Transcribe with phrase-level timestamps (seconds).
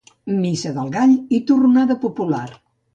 [0.37, 2.47] Missa del gall i torronada popular.